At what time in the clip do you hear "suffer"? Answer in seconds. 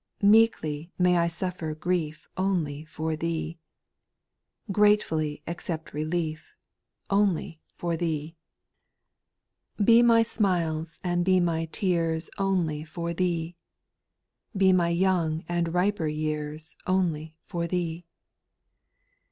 1.27-1.75